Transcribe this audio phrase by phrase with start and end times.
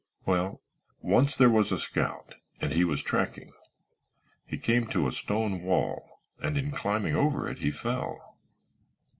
[0.25, 0.63] Well,
[1.03, 3.51] once there was a scout and he was tracking.
[4.47, 8.39] He came to a stone wall and in climbing over it he fell."